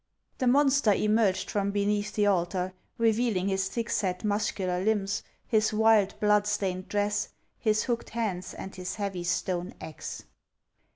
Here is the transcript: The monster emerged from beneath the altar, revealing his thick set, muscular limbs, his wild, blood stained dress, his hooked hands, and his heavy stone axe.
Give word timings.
The 0.39 0.47
monster 0.47 0.93
emerged 0.93 1.51
from 1.51 1.69
beneath 1.69 2.15
the 2.15 2.25
altar, 2.25 2.73
revealing 2.97 3.49
his 3.49 3.67
thick 3.69 3.91
set, 3.91 4.23
muscular 4.23 4.83
limbs, 4.83 5.21
his 5.45 5.71
wild, 5.71 6.19
blood 6.19 6.47
stained 6.47 6.87
dress, 6.87 7.29
his 7.59 7.83
hooked 7.83 8.09
hands, 8.09 8.55
and 8.55 8.73
his 8.75 8.95
heavy 8.95 9.23
stone 9.23 9.75
axe. 9.79 10.23